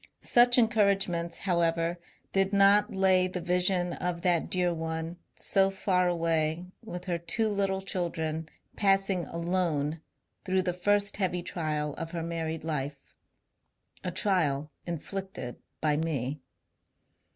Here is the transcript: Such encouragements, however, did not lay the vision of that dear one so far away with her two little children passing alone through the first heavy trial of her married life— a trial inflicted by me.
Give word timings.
Such 0.23 0.57
encouragements, 0.57 1.37
however, 1.37 1.99
did 2.31 2.53
not 2.53 2.91
lay 2.95 3.27
the 3.27 3.39
vision 3.39 3.93
of 3.93 4.23
that 4.23 4.49
dear 4.49 4.73
one 4.73 5.17
so 5.35 5.69
far 5.69 6.07
away 6.07 6.65
with 6.83 7.05
her 7.05 7.19
two 7.19 7.47
little 7.47 7.83
children 7.83 8.49
passing 8.75 9.25
alone 9.25 10.01
through 10.43 10.63
the 10.63 10.73
first 10.73 11.17
heavy 11.17 11.43
trial 11.43 11.93
of 11.99 12.13
her 12.13 12.23
married 12.23 12.63
life— 12.63 13.13
a 14.03 14.09
trial 14.09 14.71
inflicted 14.87 15.57
by 15.81 15.95
me. 15.97 16.41